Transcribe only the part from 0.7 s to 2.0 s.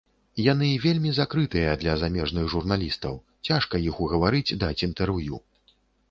вельмі закрытыя для